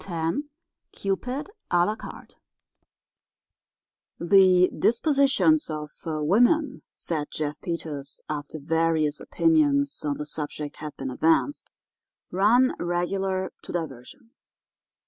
X 0.03 0.37
CUPID 0.93 1.51
À 1.69 1.85
LA 1.85 1.95
CARTE 1.95 2.35
"The 4.19 4.71
dispositions 4.75 5.69
of 5.69 5.91
woman," 6.03 6.81
said 6.91 7.27
Jeff 7.31 7.61
Peters, 7.61 8.19
after 8.27 8.57
various 8.59 9.19
opinions 9.19 10.03
on 10.03 10.17
the 10.17 10.25
subject 10.25 10.77
had 10.77 10.97
been 10.97 11.11
advanced, 11.11 11.69
"run, 12.31 12.73
regular, 12.79 13.51
to 13.61 13.71
diversions. 13.71 14.55